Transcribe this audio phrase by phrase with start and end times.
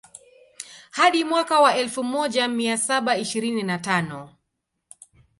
[0.91, 4.29] Hadi mwaka wa elfu moja mia saba ishirini na tano